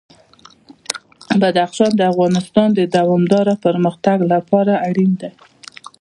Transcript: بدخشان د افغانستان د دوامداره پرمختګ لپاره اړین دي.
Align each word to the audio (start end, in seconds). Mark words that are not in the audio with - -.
بدخشان 1.41 1.91
د 1.95 2.01
افغانستان 2.11 2.67
د 2.73 2.81
دوامداره 2.97 3.53
پرمختګ 3.65 4.17
لپاره 4.33 4.73
اړین 4.87 5.11
دي. 5.21 5.31